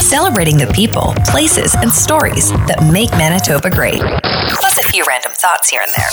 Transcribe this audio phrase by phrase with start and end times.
[0.00, 4.00] Celebrating the people, places, and stories that make Manitoba great.
[4.00, 6.08] Plus a few random thoughts here and there.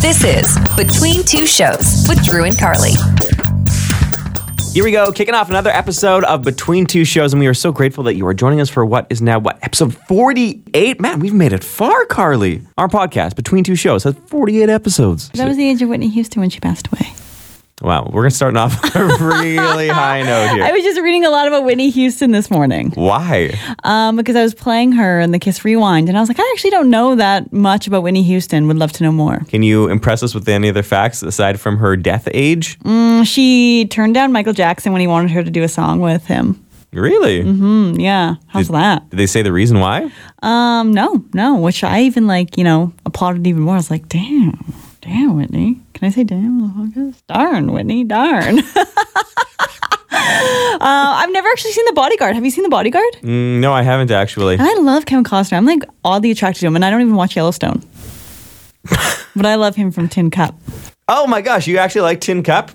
[0.00, 2.92] This is Between Two Shows with Drew and Carly.
[4.72, 7.72] Here we go, kicking off another episode of Between Two Shows, and we are so
[7.72, 11.00] grateful that you are joining us for what is now what episode forty-eight.
[11.00, 12.62] Man, we've made it far, Carly.
[12.78, 15.28] Our podcast, Between Two Shows, has forty-eight episodes.
[15.30, 17.12] That was the age of Whitney Houston when she passed away.
[17.80, 20.64] Wow, we're gonna start off on a really high note here.
[20.64, 23.58] I was just reading a lot about Whitney Houston this morning Why?
[23.84, 26.50] um, because I was playing her in the Kiss Rewind, and I was like, I
[26.54, 28.66] actually don't know that much about Whitney Houston.
[28.68, 29.38] Would love to know more.
[29.48, 32.78] Can you impress us with any other facts aside from her death age?
[33.24, 36.62] She turned down Michael Jackson when he wanted her to do a song with him.
[36.92, 37.44] Really?
[37.44, 39.08] Mm, yeah, how's that?
[39.10, 40.10] Did they say the reason why?
[40.42, 41.54] Um, no, no.
[41.56, 43.74] Which I even like, you know, applauded even more.
[43.74, 44.58] I was like, damn,
[45.10, 45.80] damn, Whitney.
[45.92, 46.60] Can I say damn?
[46.60, 47.22] the podcast?
[47.26, 48.58] Darn, Whitney, darn.
[48.78, 48.84] uh,
[50.80, 52.34] I've never actually seen The Bodyguard.
[52.36, 53.14] Have you seen The Bodyguard?
[53.22, 54.54] Mm, no, I haven't actually.
[54.54, 55.56] And I love Kevin Costner.
[55.56, 57.82] I'm like oddly attracted to him, and I don't even watch Yellowstone.
[59.34, 60.54] but I love him from Tin Cup.
[61.08, 62.70] Oh my gosh, you actually like Tin Cup?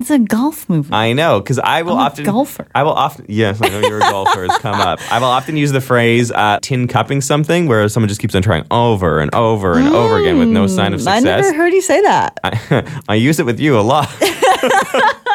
[0.00, 0.92] It's a golf movie.
[0.94, 2.68] I know, because I will I'm a often golfer.
[2.72, 4.44] I will often yes, I know you're a golfer.
[4.44, 5.00] It's come up.
[5.10, 8.42] I will often use the phrase uh, "tin cupping" something, where someone just keeps on
[8.42, 11.14] trying over and over and over again with no sign of success.
[11.14, 11.42] I success.
[11.46, 12.38] never heard you say that.
[12.44, 14.08] I, I use it with you a lot.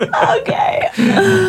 [0.00, 0.88] okay.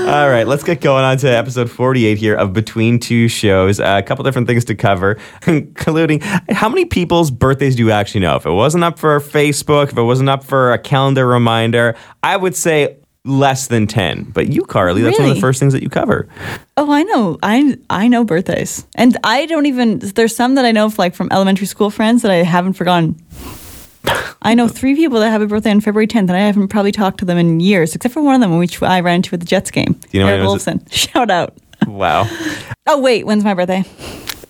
[0.08, 3.80] All right, let's get going on to episode 48 here of Between Two Shows.
[3.80, 8.22] Uh, a couple different things to cover, including how many people's birthdays do you actually
[8.22, 8.36] know?
[8.36, 12.38] If it wasn't up for Facebook, if it wasn't up for a calendar reminder, I
[12.38, 14.26] would say less than 10.
[14.26, 16.28] But you, Carly, that's one of the first things that you cover.
[16.78, 17.38] Oh, I know.
[17.42, 20.00] I I know birthdays, and I don't even.
[20.00, 23.20] There's some that I know of, like from elementary school friends that I haven't forgotten.
[24.46, 26.92] I know three people that have a birthday on February 10th, and I haven't probably
[26.92, 29.40] talked to them in years, except for one of them, which I ran into at
[29.40, 30.00] the Jets game.
[30.12, 30.88] you know Eric Wolfson.
[30.92, 31.58] Shout out.
[31.88, 32.30] Wow.
[32.86, 33.84] Oh wait, when's my birthday?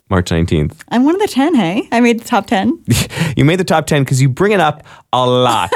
[0.10, 0.82] March 19th.
[0.90, 1.56] I'm one of the 10.
[1.56, 2.84] Hey, I made the top 10.
[3.38, 5.69] You made the top 10 because you bring it up a lot.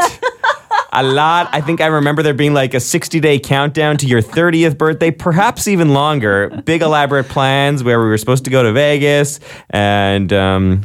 [0.94, 1.50] a lot.
[1.52, 5.12] I think I remember there being like a 60 day countdown to your 30th birthday,
[5.12, 6.62] perhaps even longer.
[6.64, 9.42] Big elaborate plans where we were supposed to go to Vegas.
[9.72, 10.84] And um,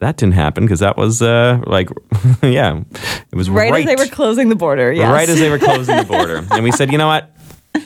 [0.00, 1.88] that didn't happen because that was uh, like,
[2.42, 2.80] yeah,
[3.30, 4.92] it was Right, right, as they were closing the border.
[4.92, 5.12] Yes.
[5.12, 6.44] right as they were closing the border.
[6.50, 7.34] And we said, you know what?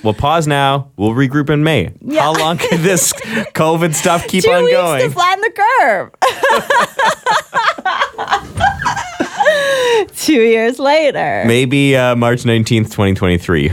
[0.02, 0.90] We'll pause now.
[0.96, 1.92] We'll regroup in May.
[2.00, 2.22] Yeah.
[2.22, 3.12] How long can this
[3.54, 5.02] COVID stuff keep Two on weeks going?
[5.02, 6.10] to flatten the curve.
[10.16, 11.44] Two years later.
[11.46, 13.72] Maybe uh, March 19th, 2023.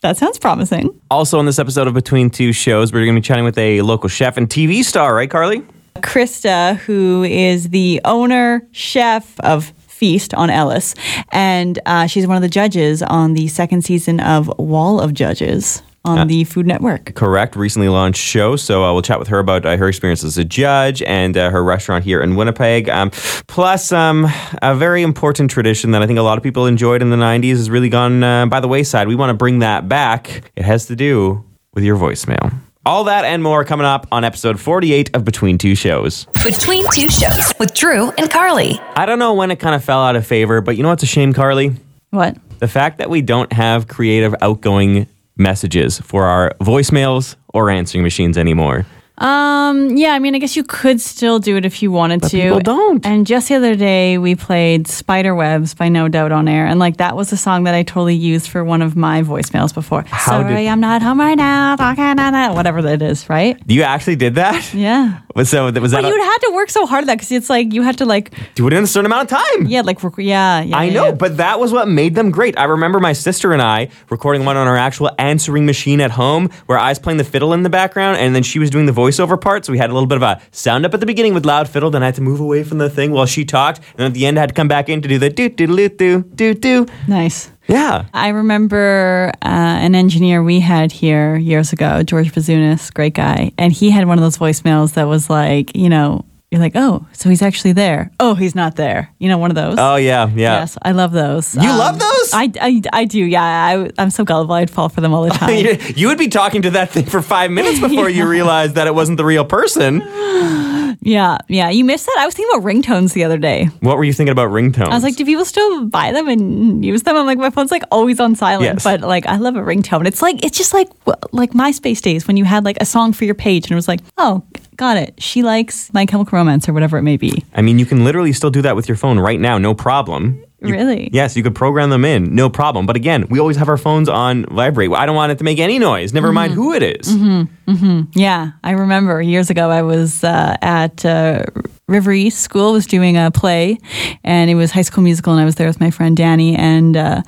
[0.00, 0.88] That sounds promising.
[1.10, 3.82] Also, on this episode of Between Two Shows, we're going to be chatting with a
[3.82, 5.62] local chef and TV star, right, Carly?
[5.96, 10.94] Krista, who is the owner, chef of Feast on Ellice,
[11.30, 15.82] and uh, she's one of the judges on the second season of Wall of Judges
[16.04, 17.14] on the Food Network.
[17.14, 17.56] Correct.
[17.56, 18.56] Recently launched show.
[18.56, 21.50] So uh, we'll chat with her about uh, her experience as a judge and uh,
[21.50, 22.88] her restaurant here in Winnipeg.
[22.88, 23.10] Um,
[23.46, 24.26] plus, um,
[24.60, 27.52] a very important tradition that I think a lot of people enjoyed in the 90s
[27.52, 29.08] has really gone uh, by the wayside.
[29.08, 30.50] We want to bring that back.
[30.56, 32.52] It has to do with your voicemail.
[32.86, 36.26] All that and more coming up on episode 48 of Between Two Shows.
[36.44, 38.78] Between Two Shows with Drew and Carly.
[38.94, 41.02] I don't know when it kind of fell out of favor, but you know what's
[41.02, 41.74] a shame, Carly?
[42.10, 42.36] What?
[42.58, 45.06] The fact that we don't have creative, outgoing
[45.38, 48.84] messages for our voicemails or answering machines anymore.
[49.16, 52.28] Um, yeah, I mean, I guess you could still do it if you wanted to.
[52.30, 53.06] people don't.
[53.06, 56.66] And just the other day, we played Spider Webs by No Doubt on air.
[56.66, 59.72] And like, that was a song that I totally used for one of my voicemails
[59.72, 60.02] before.
[60.08, 61.76] How did- Sorry, I'm not home right now.
[61.76, 63.56] Talking on that, whatever that is, right?
[63.66, 64.74] You actually did that?
[64.74, 65.20] Yeah.
[65.44, 66.02] So that was that?
[66.02, 67.98] But a- you'd had to work so hard at that because it's like you had
[67.98, 69.66] to like, do it in a certain amount of time.
[69.66, 70.76] yeah, like, rec- yeah, yeah.
[70.76, 71.12] I yeah, know, yeah.
[71.12, 72.58] but that was what made them great.
[72.58, 76.50] I remember my sister and I recording one on our actual answering machine at home
[76.66, 78.92] where I was playing the fiddle in the background and then she was doing the
[79.04, 79.64] voiceover part.
[79.64, 81.68] So we had a little bit of a sound up at the beginning with loud
[81.68, 81.90] fiddle.
[81.90, 83.80] Then I had to move away from the thing while she talked.
[83.96, 85.66] And at the end, I had to come back in to do the do do
[85.66, 86.86] do do do do.
[87.08, 87.50] Nice.
[87.66, 88.06] Yeah.
[88.12, 93.72] I remember uh, an engineer we had here years ago, George Bazunas, great guy, and
[93.72, 97.28] he had one of those voicemails that was like, you know, you're like, oh, so
[97.28, 98.12] he's actually there.
[98.20, 99.10] Oh, he's not there.
[99.18, 99.74] You know, one of those.
[99.76, 100.28] Oh, yeah.
[100.28, 100.60] Yeah.
[100.60, 101.54] Yes, I love those.
[101.56, 102.30] You um, love those?
[102.32, 103.18] I, I, I do.
[103.24, 104.54] Yeah, I, I'm so gullible.
[104.54, 105.66] I'd fall for them all the time.
[105.96, 108.94] You- would be talking to that thing for five minutes before you realized that it
[108.94, 110.00] wasn't the real person.
[111.00, 111.70] yeah, yeah.
[111.70, 112.16] You missed that.
[112.20, 113.64] I was thinking about ringtones the other day.
[113.80, 114.88] What were you thinking about ringtones?
[114.90, 117.16] I was like, do people still buy them and use them?
[117.16, 118.84] I'm like, my phone's like always on silent, Yes.
[118.84, 120.06] but like, I love a ringtone.
[120.06, 120.88] It's like, it's just like,
[121.32, 123.88] like MySpace days when you had like a song for your page and it was
[123.88, 124.42] like, oh,
[124.76, 125.14] got it.
[125.22, 127.44] She likes My Chemical Romance or whatever it may be.
[127.54, 130.40] I mean, you can literally still do that with your phone right now, no problem.
[130.62, 131.10] You- Really?
[131.12, 132.86] Yes, you could program them in, no problem.
[132.86, 134.90] But again, we always have our phones on vibrate.
[134.92, 136.14] I don't want it to make any noise.
[136.14, 136.62] Never mind Mm-hmm.
[136.62, 138.08] who it is.
[138.14, 141.44] Yeah, I remember years ago I was uh, at uh,
[141.86, 143.78] River East School, was doing a play,
[144.24, 146.96] and it was High School Musical, and I was there with my friend Danny, and
[146.96, 147.20] uh,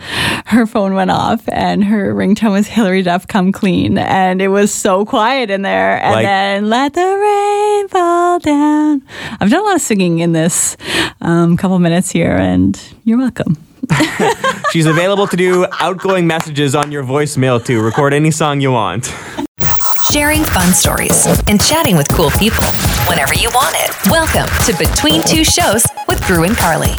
[0.47, 4.73] her phone went off, and her ringtone was Hilary Duff, "Come Clean," and it was
[4.73, 9.03] so quiet in there, and Like- then "Let the Rain Fall Down."
[9.41, 10.79] I've done a lot of singing in this
[11.21, 13.59] um, couple minutes here, and you're welcome.
[14.73, 17.83] She's available to do outgoing messages on your voicemail too.
[17.83, 19.15] Record any song you want.
[20.11, 22.65] Sharing fun stories and chatting with cool people
[23.09, 24.11] whenever you want it.
[24.11, 26.93] Welcome to Between Two Shows with Drew and Carly.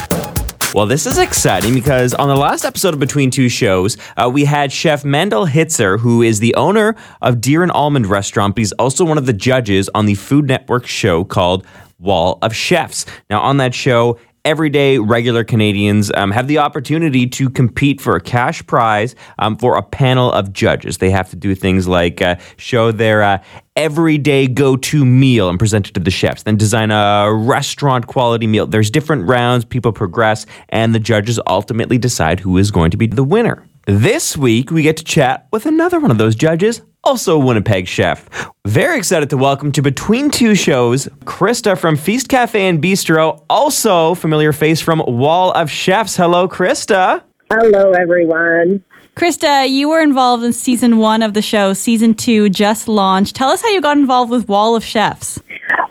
[0.74, 4.46] Well, this is exciting because on the last episode of Between Two Shows, uh, we
[4.46, 8.72] had Chef Mandel Hitzer, who is the owner of Deer and Almond Restaurant, but he's
[8.74, 11.66] also one of the judges on the Food Network show called
[12.00, 13.06] Wall of Chefs.
[13.30, 18.22] Now, on that show, everyday regular Canadians um, have the opportunity to compete for a
[18.22, 21.00] cash prize um, for a panel of judges.
[21.00, 23.44] They have to do things like uh, show their uh,
[23.76, 28.48] everyday go to meal and present it to the chefs, then design a restaurant quality
[28.48, 28.66] meal.
[28.66, 33.08] There's different rounds, people progress, and the judges ultimately decide who is going to be
[33.08, 33.68] the winner.
[33.86, 37.88] This week, we get to chat with another one of those judges, also a Winnipeg
[37.88, 38.28] chef.
[38.66, 44.14] Very excited to welcome to Between Two Shows, Krista from Feast Cafe and Bistro, also
[44.14, 46.18] familiar face from Wall of Chefs.
[46.18, 47.24] Hello, Krista.
[47.50, 48.84] Hello, everyone.
[49.16, 51.72] Krista, you were involved in season one of the show.
[51.72, 53.38] Season two just launched.
[53.38, 55.40] Tell us how you got involved with Wall of Chefs.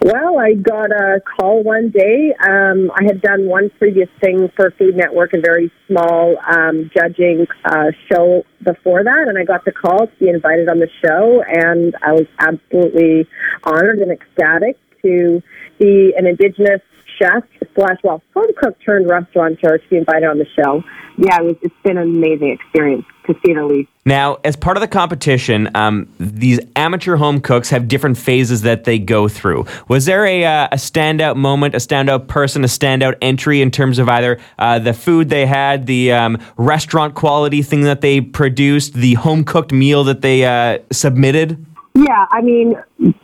[0.06, 2.32] Well, I got a call one day.
[2.38, 7.48] Um, I had done one previous thing for Food Network, a very small um, judging
[7.64, 11.42] uh, show before that, and I got the call to be invited on the show,
[11.44, 13.26] and I was absolutely
[13.64, 15.42] honored and ecstatic to
[15.80, 16.82] be an Indigenous
[17.18, 20.82] chef slash well home cook turned restaurateur to be invited on the show.
[21.18, 23.88] Yeah, it was, it's been an amazing experience to see the least.
[24.04, 28.84] Now, as part of the competition, um, these amateur home cooks have different phases that
[28.84, 29.64] they go through.
[29.88, 33.98] Was there a, uh, a standout moment, a standout person, a standout entry in terms
[33.98, 38.92] of either uh, the food they had, the um, restaurant quality thing that they produced,
[38.92, 41.64] the home cooked meal that they uh, submitted?
[41.94, 42.76] Yeah, I mean,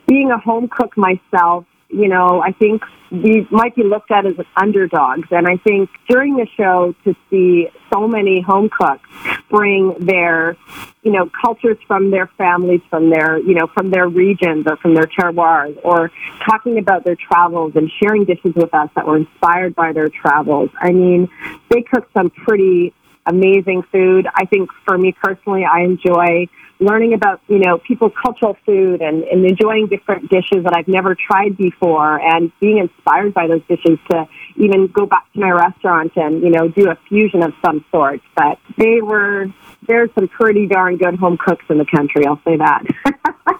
[0.08, 4.34] being a home cook myself, you know, I think we might be looked at as
[4.56, 5.28] underdogs.
[5.30, 9.08] And I think during the show to see so many home cooks
[9.50, 10.56] bring their,
[11.02, 14.94] you know, cultures from their families, from their, you know, from their regions or from
[14.94, 16.10] their terroirs, or
[16.48, 20.70] talking about their travels and sharing dishes with us that were inspired by their travels.
[20.80, 21.28] I mean,
[21.68, 22.94] they cook some pretty
[23.26, 24.26] amazing food.
[24.34, 26.48] I think for me personally, I enjoy
[26.80, 31.14] learning about you know people's cultural food and, and enjoying different dishes that I've never
[31.14, 36.12] tried before and being inspired by those dishes to even go back to my restaurant
[36.16, 38.20] and you know do a fusion of some sort.
[38.36, 39.46] But they were
[39.86, 42.26] there's some pretty darn good home cooks in the country.
[42.26, 42.82] I'll say that.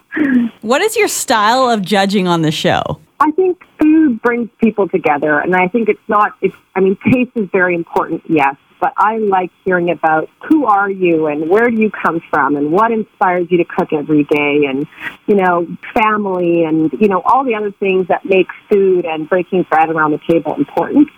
[0.60, 3.00] What is your style of judging on the show?
[3.18, 6.32] I think food brings people together, and I think it's not.
[6.42, 6.54] It's.
[6.74, 11.28] I mean, taste is very important, yes, but I like hearing about who are you
[11.28, 14.84] and where do you come from and what inspires you to cook every day, and
[15.28, 19.62] you know, family, and you know, all the other things that make food and breaking
[19.70, 21.08] bread around the table important.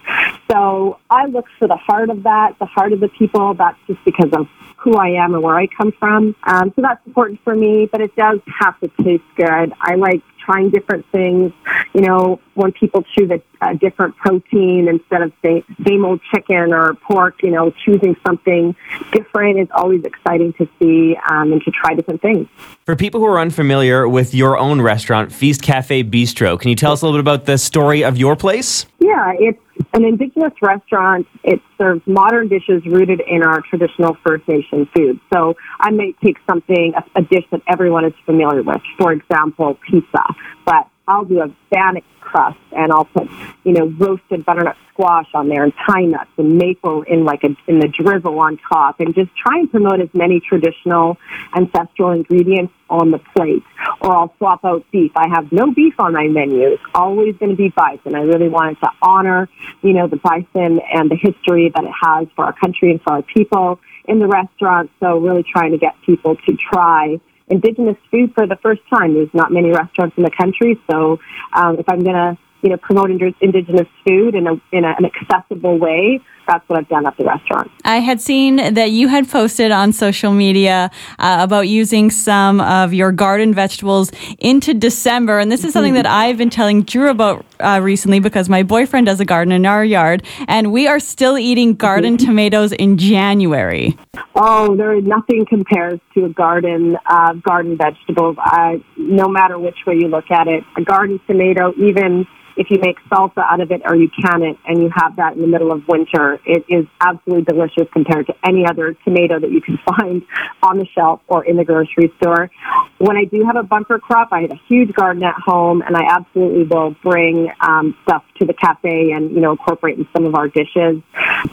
[0.50, 3.54] So I look for the heart of that, the heart of the people.
[3.54, 4.46] That's just because of
[4.76, 6.36] who I am and where I come from.
[6.42, 9.72] Um, so that's important for me, but it does have to taste good.
[9.80, 11.52] I like trying different things.
[11.94, 16.72] You know, when people choose a, a different protein instead of say, same old chicken
[16.72, 18.74] or pork, you know, choosing something
[19.12, 22.48] different is always exciting to see um, and to try different things.
[22.84, 26.92] For people who are unfamiliar with your own restaurant, Feast Cafe Bistro, can you tell
[26.92, 28.86] us a little bit about the story of your place?
[29.04, 29.60] Yeah, it's
[29.92, 31.26] an indigenous restaurant.
[31.42, 35.20] It serves modern dishes rooted in our traditional First Nation food.
[35.30, 39.78] So I may take something, a, a dish that everyone is familiar with, for example,
[39.86, 40.24] pizza,
[40.64, 43.28] but I'll do a bannock crust and I'll put,
[43.64, 47.54] you know, roasted butternut squash on there and pine nuts and maple in like a,
[47.66, 51.18] in the drizzle on top and just try and promote as many traditional
[51.54, 53.62] ancestral ingredients on the plate.
[54.00, 55.12] Or I'll swap out beef.
[55.16, 56.68] I have no beef on my menu.
[56.68, 58.14] It's always going to be bison.
[58.14, 59.48] I really wanted to honor,
[59.82, 63.14] you know, the bison and the history that it has for our country and for
[63.14, 64.90] our people in the restaurant.
[65.00, 69.14] So really trying to get people to try indigenous food for the first time.
[69.14, 71.18] There's not many restaurants in the country, so
[71.52, 74.94] um, if I'm going to you know promote ind- indigenous food in a in a,
[74.98, 77.70] an accessible way, that's what I've done at the restaurant.
[77.84, 82.92] I had seen that you had posted on social media uh, about using some of
[82.94, 85.38] your garden vegetables into December.
[85.38, 89.06] And this is something that I've been telling Drew about uh, recently because my boyfriend
[89.06, 93.96] does a garden in our yard, and we are still eating garden tomatoes in January.
[94.34, 98.36] Oh, there is nothing compares to a garden uh, garden vegetables.
[98.44, 102.78] Uh, no matter which way you look at it, a garden tomato, even if you
[102.80, 105.46] make salsa out of it or you can it and you have that in the
[105.46, 109.78] middle of winter, it is absolutely delicious compared to any other tomato that you can
[109.98, 110.22] find
[110.62, 112.50] on the shelf or in the grocery store.
[112.98, 115.96] When I do have a bumper crop, I have a huge garden at home and
[115.96, 120.24] I absolutely will bring um, stuff to the cafe and, you know, incorporate in some
[120.26, 121.02] of our dishes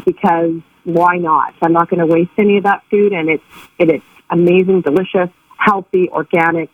[0.06, 1.54] because why not?
[1.62, 3.44] I'm not going to waste any of that food and it's,
[3.78, 5.30] it is amazing, delicious
[5.62, 6.70] healthy, organic.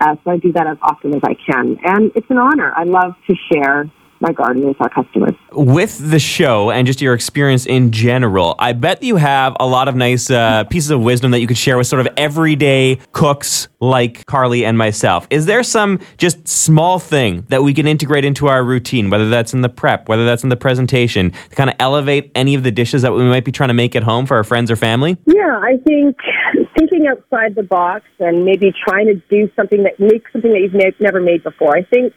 [0.00, 1.78] Uh, so I do that as often as I can.
[1.84, 2.72] And it's an honor.
[2.74, 3.90] I love to share
[4.20, 5.34] my garden with our customers.
[5.52, 9.88] With the show and just your experience in general, I bet you have a lot
[9.88, 13.68] of nice uh, pieces of wisdom that you could share with sort of everyday cooks
[13.80, 15.26] like Carly and myself.
[15.30, 19.52] Is there some just small thing that we can integrate into our routine, whether that's
[19.52, 22.70] in the prep, whether that's in the presentation, to kind of elevate any of the
[22.70, 25.16] dishes that we might be trying to make at home for our friends or family?
[25.26, 26.16] Yeah, I think
[26.78, 31.00] thinking outside the box and maybe trying to do something that makes something that you've
[31.00, 31.76] never made before.
[31.76, 32.14] I think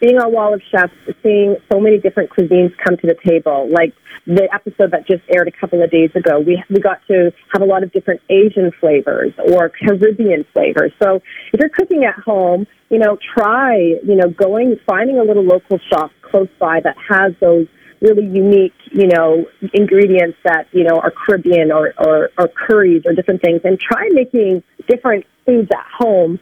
[0.00, 3.94] being on Wall of Chefs, seeing so many different cuisines come to the table, like
[4.26, 7.62] the episode that just aired a couple of days ago, we we got to have
[7.62, 10.92] a lot of different Asian flavors or Caribbean flavors.
[11.02, 11.20] So
[11.52, 15.78] if you're cooking at home, you know, try you know going finding a little local
[15.90, 17.66] shop close by that has those
[18.04, 23.14] really unique, you know, ingredients that, you know, are Caribbean or, or, or curries or
[23.14, 26.38] different things and try making different foods at home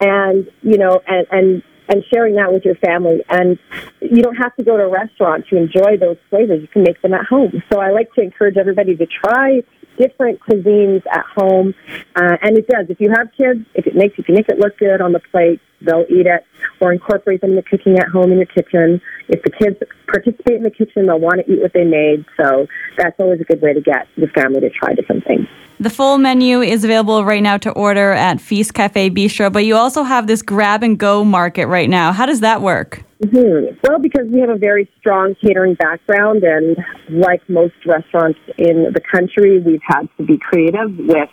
[0.00, 3.24] and, you know, and, and, and sharing that with your family.
[3.28, 3.58] And
[4.00, 6.60] you don't have to go to a restaurant to enjoy those flavors.
[6.60, 7.62] You can make them at home.
[7.72, 9.62] So I like to encourage everybody to try
[9.98, 11.74] different cuisines at home.
[12.16, 12.86] Uh, and it does.
[12.88, 15.20] If you have kids, if it makes if you make it look good on the
[15.20, 16.44] plate, they'll eat it.
[16.80, 19.00] Or incorporate them in the cooking at home in your kitchen.
[19.28, 19.76] If the kids
[20.06, 22.24] participate in the kitchen, they'll want to eat what they made.
[22.36, 25.46] So that's always a good way to get the family to try different things.
[25.80, 29.76] The full menu is available right now to order at Feast Cafe Bistro, but you
[29.76, 32.12] also have this grab and go market right now.
[32.12, 33.04] How does that work?
[33.22, 33.78] Mm-hmm.
[33.82, 36.76] Well, because we have a very strong catering background, and
[37.08, 41.28] like most restaurants in the country, we've had to be creative with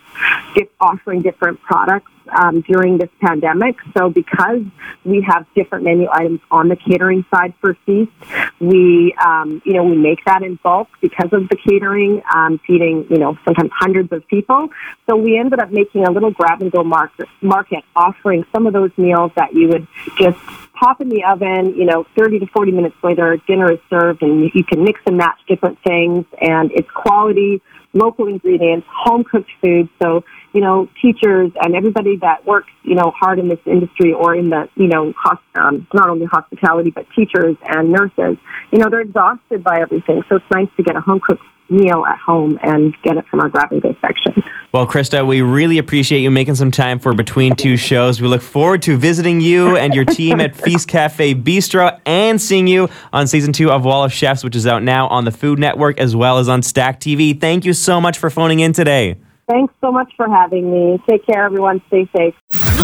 [0.79, 2.11] offering different products
[2.41, 3.75] um, during this pandemic.
[3.95, 4.61] So, because
[5.03, 8.11] we have different menu items on the catering side for Feast,
[8.59, 13.05] we um, you know we make that in bulk because of the catering, um, feeding
[13.11, 14.69] you know sometimes hundreds of people.
[15.07, 18.73] So we ended up making a little grab and go market, market offering some of
[18.73, 19.87] those meals that you would
[20.17, 20.39] just
[20.79, 24.49] pop in the oven, you know, 30 to 40 minutes later, dinner is served and
[24.53, 27.61] you can mix and match different things and it's quality,
[27.93, 29.89] local ingredients, home cooked food.
[30.01, 34.35] So, you know, teachers and everybody that works, you know, hard in this industry or
[34.35, 38.37] in the, you know, hosp- um, not only hospitality, but teachers and nurses,
[38.71, 40.23] you know, they're exhausted by everything.
[40.29, 43.39] So it's nice to get a home cooked meal at home and get it from
[43.39, 44.43] our grab and go section.
[44.71, 48.21] Well, Krista, we really appreciate you making some time for Between Two Shows.
[48.21, 52.67] We look forward to visiting you and your team at Feast Cafe Bistro and seeing
[52.67, 55.59] you on season two of Wall of Chefs, which is out now on the Food
[55.59, 57.39] Network as well as on Stack TV.
[57.39, 59.15] Thank you so much for phoning in today.
[59.47, 60.99] Thanks so much for having me.
[61.07, 61.81] Take care, everyone.
[61.87, 62.33] Stay safe.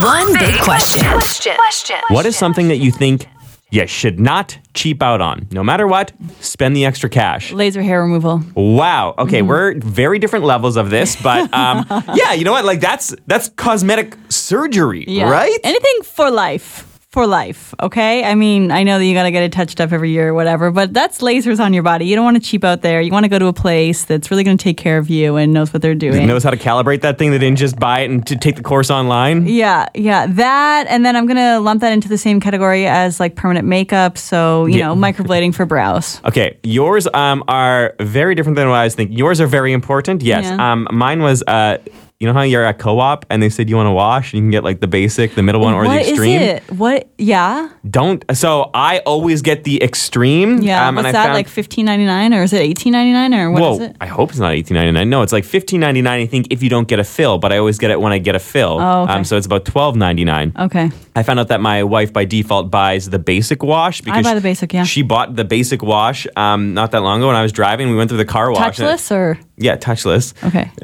[0.02, 1.04] One big question.
[1.08, 1.56] Question.
[1.56, 1.98] Question.
[2.10, 3.28] What is something that you think
[3.72, 5.48] you should not cheap out on?
[5.52, 6.12] No matter what,
[6.42, 7.52] spend the extra cash.
[7.54, 8.44] Laser hair removal.
[8.54, 9.16] Wow.
[9.18, 12.66] Okay, we're very different levels of this, but um, yeah, you know what?
[12.66, 15.58] Like that's that's cosmetic surgery, right?
[15.64, 16.91] Anything for life.
[17.12, 18.24] For life, okay?
[18.24, 20.34] I mean, I know that you got to get it touched up every year or
[20.34, 22.06] whatever, but that's lasers on your body.
[22.06, 23.02] You don't want to cheap out there.
[23.02, 25.36] You want to go to a place that's really going to take care of you
[25.36, 26.26] and knows what they're doing.
[26.26, 27.32] knows how to calibrate that thing.
[27.32, 29.46] They didn't just buy it and to take the course online.
[29.46, 33.36] Yeah, yeah, that, and then I'm gonna lump that into the same category as like
[33.36, 34.18] permanent makeup.
[34.18, 34.88] So you Yeah.
[34.88, 36.22] know, microblading for brows.
[36.24, 39.18] Okay, yours um, are very different than what I was thinking.
[39.18, 40.22] Yours are very important.
[40.22, 40.46] Yes.
[40.46, 40.72] Yeah.
[40.72, 41.44] Um, mine was.
[41.46, 41.80] Uh,
[42.22, 44.44] you know how you're at co-op and they said you want to wash and you
[44.44, 46.40] can get like the basic, the middle one, or What the is extreme.
[46.42, 46.64] it?
[46.72, 47.10] What?
[47.18, 48.24] Yeah, Don't.
[48.34, 50.60] So I always get the extreme.
[50.62, 50.88] yeah.
[50.88, 51.24] um, and What's I that?
[51.26, 53.96] found- like fifteen ninety nine, or is it eighteen ninety nine, or what is it?
[54.00, 55.10] I hope it's not eighteen ninety nine.
[55.10, 56.22] No, it's like fifteen ninety nine.
[56.22, 58.20] I think if you don't get a fill, but I always get it when I
[58.20, 58.78] get a fill.
[58.80, 59.14] Oh, okay.
[59.14, 60.54] Um, so it's about twelve ninety nine.
[60.58, 60.92] Okay.
[61.16, 64.36] I found out that my wife by default buys the basic wash because I buy
[64.36, 64.84] the basic, yeah.
[64.84, 67.90] She bought the basic wash um, not that long ago when I was driving.
[67.90, 68.78] We went through the car wash.
[68.78, 70.34] Touchless or Yeah, touchless.
[70.48, 70.72] okay.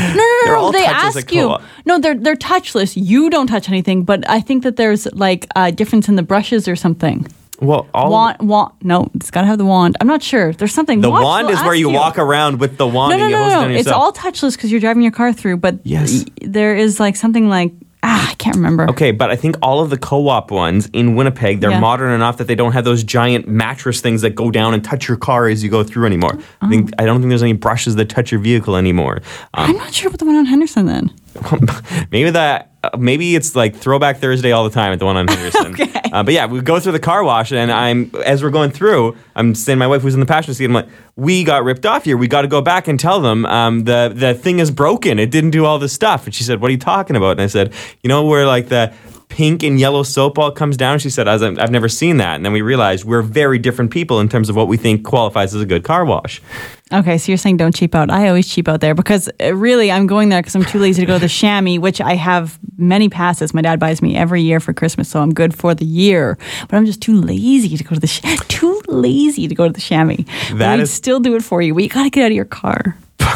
[0.00, 0.72] No, no, no, no.
[0.72, 1.56] They ask you.
[1.84, 2.96] No, they're they're touchless.
[2.96, 6.66] You don't touch anything, but I think that there's like a difference in the brushes
[6.66, 7.26] or something.
[7.60, 8.72] Well, all Wand, wand.
[8.82, 9.96] No, it's got to have the wand.
[10.00, 10.52] I'm not sure.
[10.54, 11.02] There's something.
[11.02, 13.32] the Watch, wand is where ask you, walk around with the wand No, no, and
[13.32, 13.68] no, it no.
[13.68, 13.74] no.
[13.74, 15.58] It's all touchless because you're driving your car through.
[15.58, 16.24] But Yes.
[16.24, 17.72] y- there is like something like
[18.02, 18.88] ah, I can't remember.
[18.90, 21.80] Okay, but I think all of the co-op ones in Winnipeg, they're Yeah.
[21.80, 25.08] modern enough that they don't have those giant mattress things that go down and touch
[25.08, 26.38] your car as you go through anymore.
[26.62, 26.70] I Oh.
[26.70, 29.20] think I don't think there's any brushes that touch your vehicle anymore.
[29.54, 31.10] Um, I'm not sure about the one on Henderson then.
[32.10, 35.28] maybe that uh, maybe it's like throwback Thursday all the time at the one on
[35.28, 35.72] Henderson.
[35.72, 36.00] Okay.
[36.12, 39.16] Uh, but yeah, we go through the car wash, and I'm as we're going through,
[39.36, 40.64] I'm saying to my wife who's in the passenger seat.
[40.64, 42.16] I'm like, we got ripped off here.
[42.16, 45.18] We got to go back and tell them um, the the thing is broken.
[45.18, 46.24] It didn't do all this stuff.
[46.24, 47.72] And she said, "What are you talking about?" And I said,
[48.02, 48.92] "You know where like the."
[49.30, 50.98] Pink and yellow soap all comes down.
[50.98, 54.20] She said, "As I've never seen that." And then we realized we're very different people
[54.20, 56.42] in terms of what we think qualifies as a good car wash.
[56.92, 58.10] Okay, so you're saying don't cheap out.
[58.10, 61.00] I always cheap out there because uh, really I'm going there because I'm too lazy
[61.02, 63.54] to go to the chamois, which I have many passes.
[63.54, 66.36] My dad buys me every year for Christmas, so I'm good for the year.
[66.68, 69.72] But I'm just too lazy to go to the sh- too lazy to go to
[69.72, 70.24] the chamois.
[70.54, 71.74] That is- still do it for you.
[71.74, 72.96] We got to get out of your car.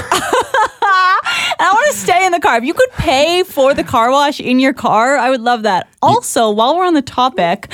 [1.58, 2.56] And I want to stay in the car.
[2.58, 5.88] If you could pay for the car wash in your car, I would love that.
[6.02, 7.70] Also, while we're on the topic,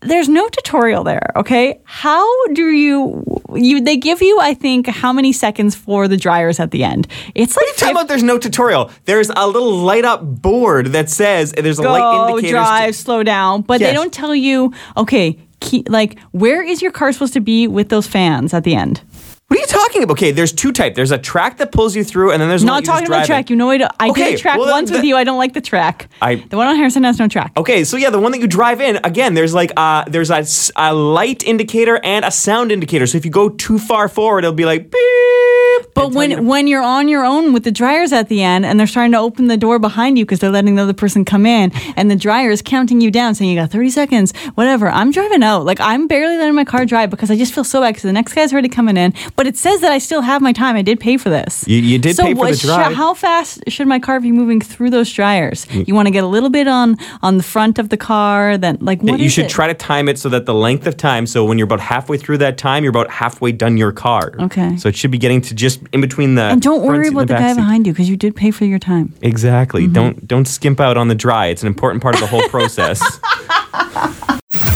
[0.00, 1.80] there's no tutorial there, okay?
[1.84, 3.24] How do you
[3.54, 7.06] you they give you I think how many seconds for the dryers at the end?
[7.34, 8.08] It's like What are you talking about?
[8.08, 8.90] There's no tutorial.
[9.04, 12.54] There's a little light up board that says there's a light indicator.
[12.54, 17.12] drive, slow down, but they don't tell you, okay, key, like where is your car
[17.12, 19.02] supposed to be with those fans at the end?
[19.48, 20.14] What are you talking about?
[20.14, 20.96] Okay, there's two types.
[20.96, 22.92] There's a track that pulls you through, and then there's one Not that you just
[22.98, 23.50] talking about drive track.
[23.50, 25.16] You know, I, I Okay, did a track well, once with you.
[25.16, 26.08] I don't like the track.
[26.22, 27.52] I- the one on Harrison has no track.
[27.56, 30.44] Okay, so yeah, the one that you drive in, again, there's like uh, there's a,
[30.76, 33.06] a light indicator and a sound indicator.
[33.06, 35.94] So if you go too far forward, it'll be like beep.
[35.94, 38.78] But when you- when you're on your own with the dryers at the end and
[38.78, 41.46] they're starting to open the door behind you because they're letting the other person come
[41.46, 45.10] in and the dryer is counting you down saying you got 30 seconds whatever I'm
[45.12, 47.90] driving out like I'm barely letting my car drive because I just feel so bad
[47.90, 50.52] because the next guy's already coming in but it says that I still have my
[50.62, 52.96] time I did pay for this You- you did so pay for the what- sh-
[53.02, 56.32] how fast should my car be moving through those dryers you want to get a
[56.36, 56.88] little bit on
[57.26, 59.50] on the front of the car then like what you should it?
[59.58, 61.24] try to time it so that the length of time.
[61.26, 64.32] So when you're about halfway through that time, you're about halfway done your car.
[64.46, 64.76] Okay.
[64.76, 66.42] So it should be getting to just in between the.
[66.54, 67.60] and don't worry about the back guy seat.
[67.64, 69.82] behind you because you did pay for your time Exactly.
[69.84, 69.92] Mm-hmm.
[70.00, 71.46] Don't don't skimp out on the dry.
[71.52, 73.00] It's an important part of the whole process.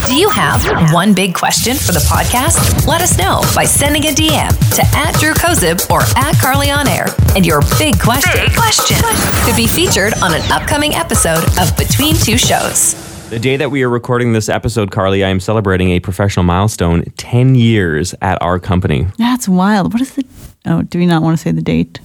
[0.08, 2.86] Do you have one big question for the podcast?
[2.86, 6.88] Let us know by sending a DM to at Drew Kozub or at Carly on
[6.88, 7.08] Air.
[7.36, 8.96] And your big question, question
[9.44, 12.94] could be featured on an upcoming episode of Between Two Shows.
[13.28, 17.04] The day that we are recording this episode, Carly, I am celebrating a professional milestone
[17.18, 19.06] 10 years at our company.
[19.18, 19.92] That's wild.
[19.92, 20.24] What is the?
[20.64, 22.00] Oh, do we not want to say the date?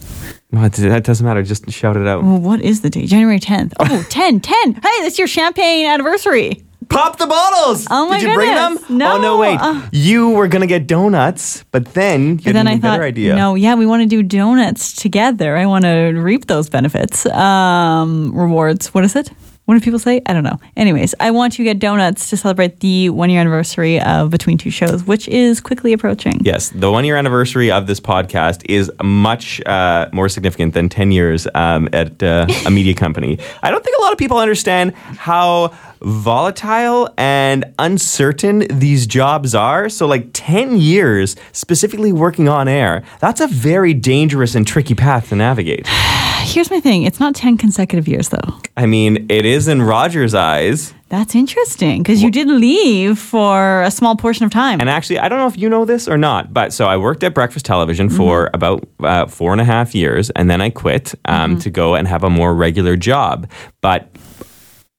[0.52, 1.42] Well, that doesn't matter.
[1.42, 2.22] Just shout it out.
[2.22, 3.08] Well, what is the date?
[3.08, 3.72] January 10th.
[3.80, 4.74] Oh, 10, 10.
[4.74, 6.64] Hey, that's your champagne anniversary.
[6.94, 7.88] Pop the bottles!
[7.90, 8.74] Oh my Did you bring them?
[8.74, 8.90] goodness.
[8.90, 9.16] No.
[9.16, 9.60] Oh, no, wait.
[9.60, 9.82] Uh.
[9.92, 12.82] you were going to get donuts, but then you But had then an I even
[12.82, 13.36] thought, better idea.
[13.36, 15.58] no, yeah, we want to do donuts together.
[15.58, 17.26] I want to reap those benefits.
[17.26, 18.94] Um, rewards.
[18.94, 19.30] What is it?
[19.66, 20.22] What do people say?
[20.26, 20.60] I don't know.
[20.76, 24.58] Anyways, I want you to get donuts to celebrate the one year anniversary of Between
[24.58, 26.42] Two Shows, which is quickly approaching.
[26.44, 31.14] Yes, the one year anniversary of this podcast is much uh, more significant than 10
[31.14, 33.40] years um, at uh, a media company.
[33.64, 35.72] I don't think a lot of people understand how
[36.04, 39.90] volatile and uncertain these jobs are.
[39.90, 45.30] So, like 10 years specifically working on air, that's a very dangerous and tricky path
[45.30, 45.88] to navigate.
[46.44, 48.60] Here's my thing it's not 10 consecutive years, though.
[48.76, 50.94] I mean, it is in Rogers' eyes.
[51.10, 54.80] That's interesting because you did leave for a small portion of time.
[54.80, 57.24] And actually, I don't know if you know this or not, but so I worked
[57.24, 61.14] at Breakfast Television for about uh, four and a half years, and then I quit
[61.26, 63.48] um, to go and have a more regular job.
[63.82, 64.10] But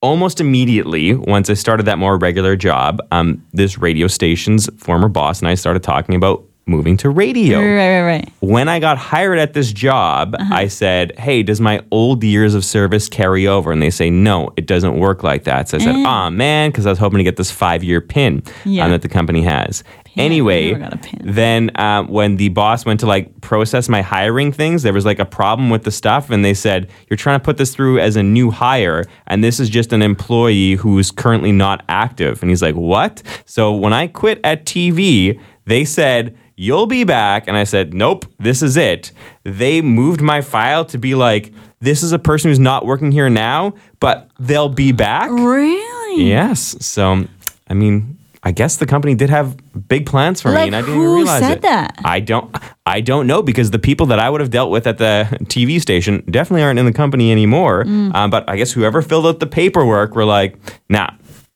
[0.04, 5.40] almost immediately, once I started that more regular job, um, this radio station's former boss
[5.40, 8.32] and I started talking about moving to radio right, right, right.
[8.40, 10.54] when I got hired at this job, Uh-huh.
[10.54, 13.70] I said, Hey, does my old years of service carry over?
[13.72, 15.68] And they say, No, it doesn't work like that.
[15.68, 18.42] So I said, Aw, man, because I was hoping to get this five year pin
[18.46, 18.50] Eh.
[18.64, 18.84] Yeah.
[18.86, 19.84] um, that the company has.
[20.24, 21.20] Anyway, never got a pin.
[21.24, 25.18] then um, when the boss went to like process my hiring things, there was like
[25.18, 26.31] a problem with the stuff.
[26.31, 29.05] And they said, You're trying to put this through as a new hire.
[29.27, 32.42] And this is just an employee who's currently not active.
[32.42, 33.22] And he's like, What?
[33.44, 37.48] So when I quit at TV, they said, You'll be back.
[37.48, 39.11] And I said, Nope, this is it.
[39.42, 43.29] They moved my file to be like, This is a person who's not working here
[43.29, 45.31] now, but they'll be back.
[45.31, 46.29] Really?
[46.29, 46.77] Yes.
[46.87, 47.24] So,
[47.68, 49.57] I mean, I guess the company did have
[49.88, 51.62] big plans for me, Like, and I didn't who even realize said it.
[51.62, 51.98] that?
[52.04, 52.54] I don't.
[52.85, 55.80] I don't know because the people that I would have dealt with at the TV
[55.80, 57.85] station definitely aren't in the company anymore.
[57.85, 58.14] Mm.
[58.14, 60.59] Um, but I guess whoever filled out the paperwork were like,
[60.90, 61.09] "Nah,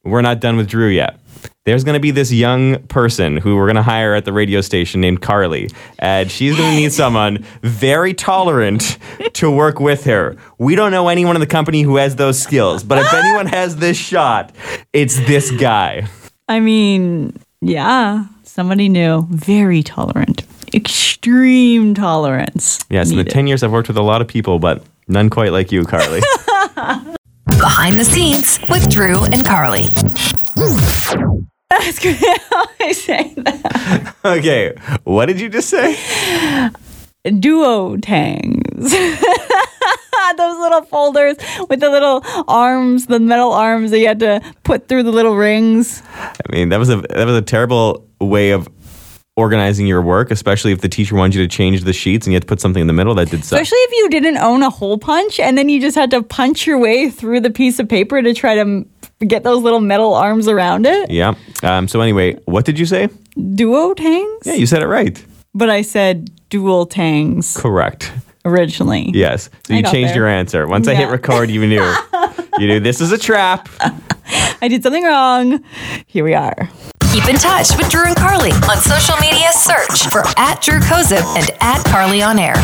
[0.03, 1.21] we're not done with Drew yet."
[1.65, 4.63] there's going to be this young person who we're going to hire at the radio
[4.63, 8.97] station named Carly, and she's going to need someone very tolerant
[9.35, 10.35] to work with her.
[10.57, 13.77] We don't know anyone in the company who has those skills, but if anyone has
[13.77, 14.55] this shot,
[14.95, 16.09] it's this guy.
[16.49, 22.85] I mean, yeah, somebody new, very tolerant, extreme tolerance.
[22.89, 25.53] Yes, in the 10 years I've worked with a lot of people, but none quite
[25.53, 26.21] like you, Carly.
[27.47, 29.89] Behind the scenes with Drew and Carly.
[31.71, 32.17] That's great.
[32.51, 34.15] How I say that.
[34.25, 35.97] okay, what did you just say?
[37.27, 38.95] Duotangs.
[40.39, 41.37] Those little folders
[41.69, 45.37] with the little arms, the metal arms that you had to put through the little
[45.37, 46.03] rings.
[46.17, 48.69] I mean, that was a that was a terrible way of
[49.37, 52.37] organizing your work, especially if the teacher wanted you to change the sheets and you
[52.37, 53.61] had to put something in the middle that did suck.
[53.61, 56.67] Especially if you didn't own a hole punch and then you just had to punch
[56.67, 58.85] your way through the piece of paper to try to
[59.27, 61.11] get those little metal arms around it.
[61.11, 61.35] Yeah.
[61.63, 63.09] Um, so anyway, what did you say?
[63.37, 64.39] Duotangs?
[64.45, 65.25] Yeah, you said it right.
[65.55, 68.13] But I said dual tangs Correct.
[68.49, 69.11] Originally.
[69.15, 69.51] Yes.
[69.67, 70.17] So you changed there.
[70.23, 70.67] your answer.
[70.67, 71.95] Once I hit record, you knew.
[72.59, 73.69] you knew this is a trap.
[74.61, 75.65] I did something wrong.
[76.07, 76.69] Here we are.
[77.13, 79.51] Keep in touch with Drew and Carly on social media.
[79.53, 82.55] Search for at Drew Kozub and at Carly on air.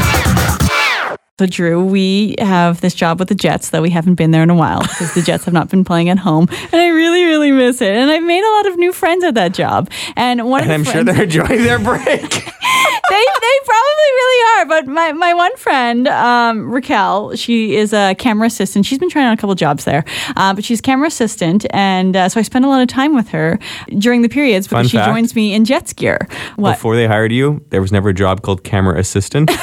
[1.41, 4.51] So, Drew, we have this job with the Jets that we haven't been there in
[4.51, 6.47] a while because the Jets have not been playing at home.
[6.71, 7.91] And I really, really miss it.
[7.91, 9.91] And I've made a lot of new friends at that job.
[10.15, 12.05] And one And I'm the sure they're enjoying their break.
[12.07, 14.67] they, they probably really are.
[14.67, 18.87] But my, my one friend, um, Raquel, she is a camera assistant.
[18.87, 20.05] She's been trying on a couple jobs there,
[20.37, 21.67] uh, but she's camera assistant.
[21.71, 23.59] And uh, so I spend a lot of time with her
[23.99, 25.11] during the periods because Fun she fact.
[25.11, 26.29] joins me in Jets gear.
[26.55, 26.75] What?
[26.75, 29.51] Before they hired you, there was never a job called camera assistant.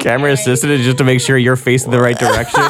[0.00, 2.62] camera assistant is just to make sure you're facing the right direction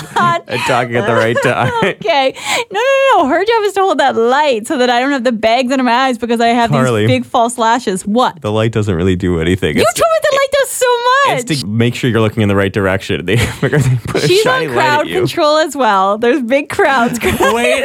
[0.51, 1.73] and talking at the right time.
[1.85, 2.35] okay.
[2.71, 3.27] No, no, no.
[3.29, 5.85] Her job is to hold that light so that I don't have the bags under
[5.85, 7.03] my eyes because I have Carly.
[7.07, 8.07] these big false lashes.
[8.07, 8.41] What?
[8.41, 9.77] the light doesn't really do anything.
[9.77, 11.51] You It's told me the light does so much.
[11.51, 13.25] It's to make sure you're looking in the right direction.
[13.27, 13.69] They, they
[14.07, 15.21] put a She's shiny on light crowd at you.
[15.21, 16.19] control as well.
[16.19, 17.19] There's big crowds.
[17.41, 17.85] Wait,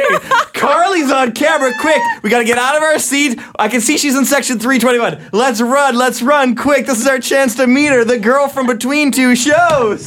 [0.54, 1.72] Carly's on camera.
[1.80, 3.38] Quick, we got to get out of our seat.
[3.58, 5.30] I can see she's in section 321.
[5.32, 6.86] Let's run, let's run, quick.
[6.86, 10.06] This is our chance to meet her, the girl from between two shows.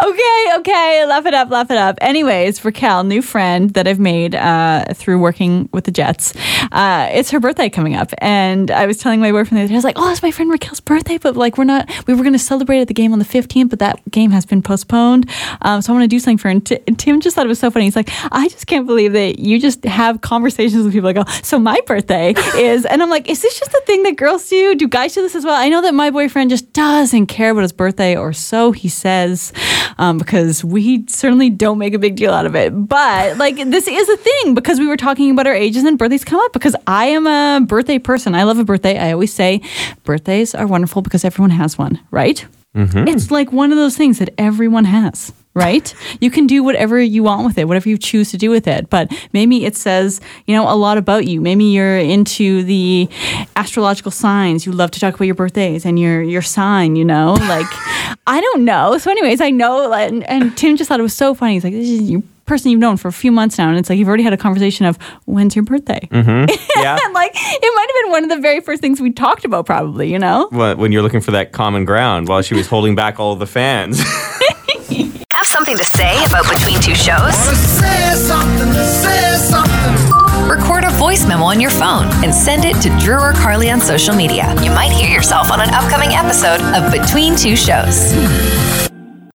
[0.00, 1.04] okay, okay.
[1.06, 1.89] Laugh it up, laugh it up.
[2.00, 6.34] Anyways, Raquel, new friend that I've made uh, through working with the Jets.
[6.72, 8.12] Uh, it's her birthday coming up.
[8.18, 10.30] And I was telling my boyfriend the other day, I was like, oh, it's my
[10.30, 13.12] friend Raquel's birthday, but like we're not, we were going to celebrate at the game
[13.12, 15.28] on the 15th, but that game has been postponed.
[15.62, 16.52] Um, so I want to do something for her.
[16.52, 17.86] And Ti- Tim just thought it was so funny.
[17.86, 21.40] He's like, I just can't believe that you just have conversations with people like, oh,
[21.42, 24.74] so my birthday is, and I'm like, is this just a thing that girls do?
[24.74, 25.54] Do guys do this as well?
[25.54, 29.52] I know that my boyfriend just doesn't care about his birthday, or so he says,
[29.98, 32.70] um, because we certainly don't make a big deal out of it.
[32.70, 36.24] But like, this is a thing because we were talking about our ages and birthdays
[36.24, 38.36] come up because I am a birthday person.
[38.36, 38.96] I love a birthday.
[38.98, 39.60] I always say
[40.04, 42.46] birthdays are wonderful because everyone has one, right?
[42.76, 43.08] Mm-hmm.
[43.08, 45.32] It's like one of those things that everyone has.
[45.52, 45.92] Right?
[46.20, 48.88] You can do whatever you want with it, whatever you choose to do with it.
[48.88, 51.40] But maybe it says, you know, a lot about you.
[51.40, 53.08] Maybe you're into the
[53.56, 54.64] astrological signs.
[54.64, 57.36] You love to talk about your birthdays and your your sign, you know?
[57.50, 57.66] Like
[58.28, 58.96] I don't know.
[58.98, 61.54] So anyways, I know and, and Tim just thought it was so funny.
[61.54, 63.68] He's like, this is your person you've known for a few months now.
[63.68, 66.08] And it's like you've already had a conversation of when's your birthday?
[66.10, 66.46] Mm-hmm.
[66.80, 66.98] Yeah.
[67.04, 69.66] and like it might have been one of the very first things we talked about,
[69.66, 70.48] probably, you know?
[70.50, 73.46] When you're looking for that common ground while she was holding back all of the
[73.46, 74.00] fans.
[75.40, 77.34] Have something to say about Between Two Shows?
[77.34, 80.46] Say something, say something.
[80.46, 83.80] Record a voice memo on your phone and send it to Drew or Carly on
[83.80, 84.52] social media.
[84.62, 88.89] You might hear yourself on an upcoming episode of Between Two Shows.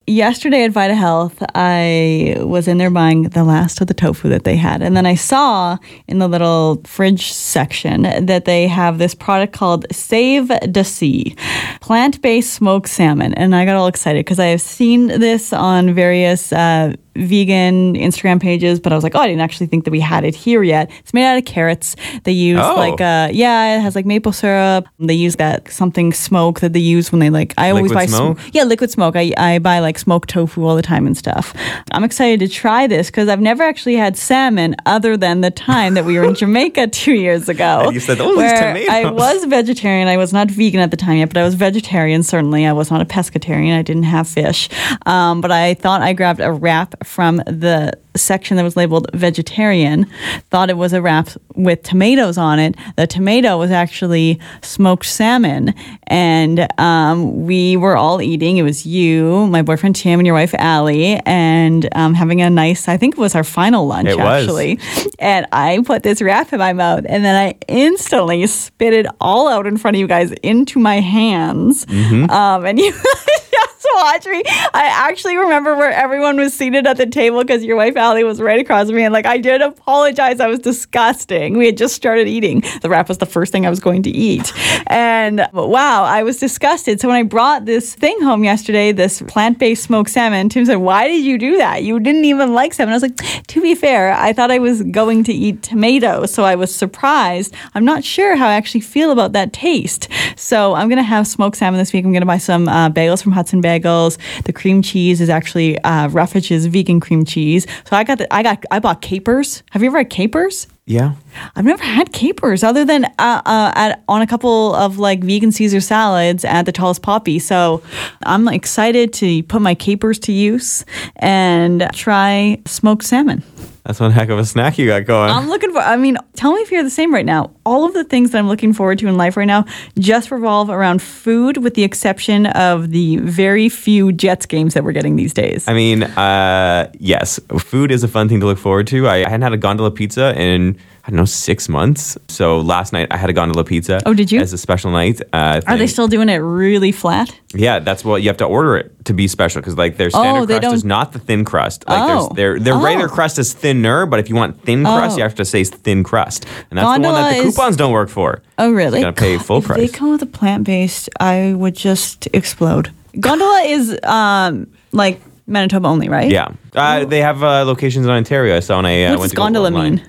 [0.06, 4.44] Yesterday at Vita Health, I was in there buying the last of the tofu that
[4.44, 4.82] they had.
[4.82, 9.86] And then I saw in the little fridge section that they have this product called
[9.94, 11.34] Save Da Sea
[11.80, 13.34] plant based smoked salmon.
[13.36, 16.52] And I got all excited because I have seen this on various.
[16.52, 20.00] Uh, vegan Instagram pages, but I was like, oh, I didn't actually think that we
[20.00, 20.90] had it here yet.
[21.00, 21.96] It's made out of carrots.
[22.24, 22.76] They use Oh.
[22.76, 24.88] like, uh, yeah, it has like maple syrup.
[25.00, 27.54] They use that something smoke that they use when they like.
[27.58, 28.40] I always Liquid buy sm- smoke?
[28.54, 29.16] yeah, liquid smoke.
[29.16, 31.54] I, I buy like smoked tofu all the time and stuff.
[31.92, 35.94] I'm excited to try this because I've never actually had salmon other than the time
[35.96, 37.82] that we were in Jamaica two years ago.
[37.86, 40.08] And you said, "Oh, where tomatoes." I was vegetarian.
[40.08, 42.66] I was not vegan at the time yet, but I was vegetarian certainly.
[42.66, 43.78] I was not a pescatarian.
[43.78, 44.70] I didn't have fish.
[45.06, 50.06] Um, but I thought I grabbed a wrap from the section that was labeled vegetarian
[50.50, 52.76] thought it was a wrap with tomatoes on it.
[52.96, 55.74] The tomato was actually smoked salmon,
[56.08, 58.58] and um, we were all eating.
[58.58, 62.88] It was you, my boyfriend Tim, and your wife Allie, and um, having a nice.
[62.88, 64.44] I think it was our final lunch It was.
[64.44, 64.80] actually.
[65.20, 69.48] And I put this wrap in my mouth, and then I instantly spit it all
[69.48, 71.86] out in front of you guys into my hands.
[71.86, 72.30] Mm-hmm.
[72.30, 72.94] Um, and you
[73.96, 74.44] watch me.
[74.74, 78.42] I actually remember where everyone was seated at the table because your wife Allie was
[78.42, 80.40] right across from me, and like I did apologize.
[80.40, 81.58] I was disgusting.
[81.58, 82.64] We had just started eating.
[82.82, 84.52] The wrap was the first thing I was going to eat,
[84.88, 87.00] and wow, I was disgusted.
[87.00, 91.08] So when I brought this thing home yesterday, this plant-based smoked salmon, Tim said, "Why
[91.08, 91.84] did you do that?
[91.84, 94.84] You didn't even like salmon." I was like, "To be fair, I thought I was
[94.84, 97.54] going to eat tomatoes, so I was surprised.
[97.76, 100.08] I'm not sure how I actually feel about that taste.
[100.36, 102.06] So I'm gonna have smoked salmon this week.
[102.06, 104.18] I'm gonna buy some uh, bagels from Hudson Bagels.
[104.44, 107.66] The cream cheese is actually uh, Roughridge's vegan cream cheese.
[107.86, 109.64] So I got the, I got I bought capers.
[109.72, 110.68] Have you ever had capers?
[110.86, 111.14] Yeah.
[111.56, 115.52] I've never had capers other than uh, uh, at, on a couple of like vegan
[115.52, 117.40] Caesar salads at the Tallest Poppy.
[117.40, 117.82] So
[118.24, 120.84] I'm excited to put my capers to use
[121.16, 123.44] and try smoked salmon.
[123.86, 125.30] That's one heck of a snack you got going.
[125.30, 127.52] I'm looking for, I mean, tell me if you're the same right now.
[127.66, 129.66] All of the things that I'm looking forward to in life right now
[130.00, 134.94] just revolve around food, with the exception of the very few Jets games that we're
[134.94, 135.68] getting these days.
[135.68, 139.06] I mean, uh, yes, food is a fun thing to look forward to.
[139.08, 142.18] I, I hadn't had a gondola pizza in I don't know six months.
[142.30, 144.00] So last night I had a gondola pizza.
[144.06, 144.40] Oh, did you?
[144.40, 145.22] As a special night.
[145.34, 147.30] Uh, Are they still doing it really flat?
[147.54, 150.44] Yeah, that's what you have to order it to be special because like their standard
[150.44, 151.84] Oh, crust is don't- not the thin crust.
[151.90, 152.08] Like Oh.
[152.08, 153.14] there's their their regular Oh.
[153.14, 155.18] crust is thinner, but if you want thin crust, Oh.
[155.18, 157.92] you have to say thin crust, and that's the one that the is- coupons don't
[157.92, 158.42] work for.
[158.58, 159.00] Oh, really?
[159.00, 159.80] You gotta pay full if price.
[159.80, 162.92] they come with a plant based, I would just explode.
[163.20, 166.30] Gondola is um, like Manitoba only, right?
[166.32, 168.56] Yeah, uh, they have uh, locations in Ontario.
[168.56, 169.96] I saw when I uh, What went does to go gondola online.
[169.96, 170.08] mean?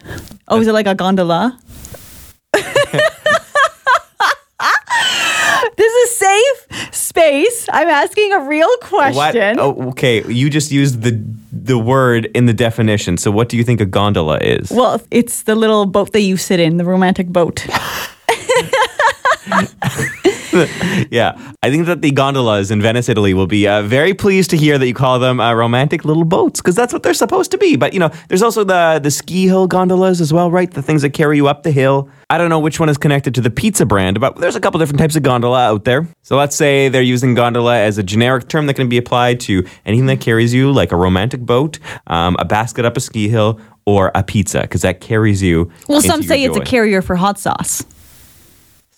[0.49, 1.59] Oh, is it like a gondola?
[5.77, 7.67] this is safe space.
[7.73, 9.13] I'm asking a real What?
[9.13, 9.59] question.
[9.59, 11.21] Oh, okay, you just used the
[11.53, 13.17] the word in the definition.
[13.17, 14.71] So, what do you think a gondola is?
[14.71, 17.67] Well, it's the little boat that you sit in, the romantic boat.
[21.11, 24.57] Yeah, I think that the gondolas in Venice, Italy, will be uh, very pleased to
[24.57, 27.59] hear that you call them uh, romantic little boats because that's what they're supposed to
[27.59, 27.77] be.
[27.77, 30.71] But you know, there's also the the ski hill gondolas as well, right?
[30.71, 32.09] The things that carry you up the hill.
[32.31, 34.79] I don't know which one is connected to the pizza brand, but there's a couple
[34.81, 36.09] different types of gondola out there.
[36.23, 39.65] So let's say they're using gondola as a generic term that can be applied to
[39.85, 43.61] anything that carries you, like a romantic boat, um, a basket up a ski hill,
[43.87, 45.71] or a pizza, because that carries you.
[45.89, 47.85] Well, some say it's a carrier for hot sauce.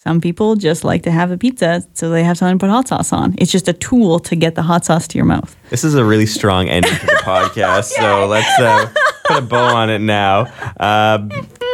[0.06, 2.86] Some people just like to have a pizza, so they have something to put hot
[2.86, 3.34] sauce on.
[3.38, 5.56] It's just a tool to get the hot sauce to your mouth.
[5.68, 8.88] This is a really strong ending to the podcast, so let's uh,
[9.24, 10.42] put a bow on it now.
[10.78, 11.26] Uh,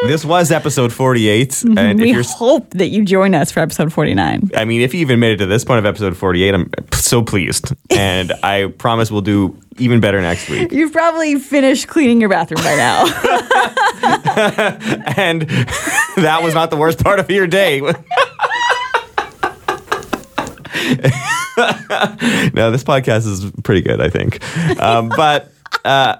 [0.07, 2.17] this was episode 48, and if Mm-hmm.
[2.17, 4.51] we hope that you join us for episode 49.
[4.57, 7.23] I mean, if you even made it to this point of episode 48, I'm so
[7.23, 10.71] pleased, and I promise we'll do even better next week.
[10.73, 13.05] You've probably finished cleaning your bathroom by now.
[15.17, 15.43] And
[16.17, 17.81] that was not the worst part of your day.
[17.81, 17.93] no,
[22.71, 24.41] this podcast is pretty good, I think.
[24.81, 25.53] Um, but
[25.85, 26.17] uh,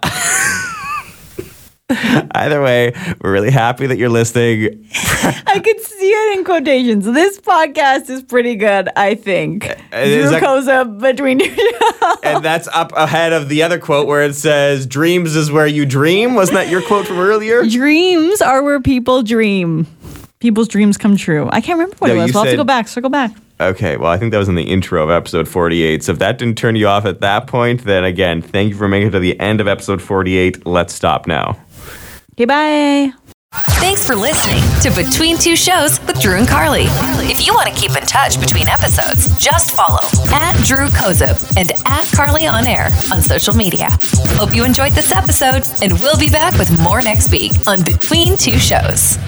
[2.35, 4.89] either way, we're really happy that you're listening.
[4.95, 7.05] I could see it in quotations.
[7.05, 9.67] This podcast is pretty good, I think.
[9.67, 11.73] Uh, uh, is that- Drew Kozub between two
[12.23, 15.87] And that's up ahead of the other quote where it says, Dreams is where you
[15.87, 16.35] dream.
[16.35, 17.65] Wasn't that your quote from earlier?
[17.65, 19.87] Dreams are where people dream.
[20.41, 21.49] People's dreams come true.
[21.53, 22.35] I can't remember what No, it was.
[22.35, 22.89] We'll have to go back.
[22.89, 23.33] Circle back.
[23.61, 26.03] Okay, well, I think that was in the intro of episode 48.
[26.03, 28.89] So if that didn't turn you off at that point, then again, thank you for
[28.89, 30.67] making it to the end of episode 48.
[30.67, 31.57] Let's stop now.
[32.35, 33.13] Okay, bye.
[33.83, 36.85] Thanks for listening to Between Two Shows with Drew and Carly.
[37.29, 39.99] If you want to keep in touch between episodes, just follow
[40.33, 43.89] at Drew Kozub and at Carly On Air on social media.
[44.37, 48.39] Hope you enjoyed this episode, and we'll be back with more next week on Between
[48.39, 49.19] Two Shows.